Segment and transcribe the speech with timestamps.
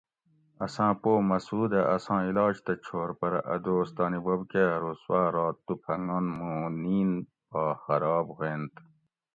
[0.65, 5.21] اساں پو مسعودہ اساں علاج تہ چھور پرہ اۤ دوس تانی بوب کہ ارو سوا
[5.35, 7.11] رات تُو پھنگنت مُوں نِین
[7.49, 8.73] پا خراب ہویٔینت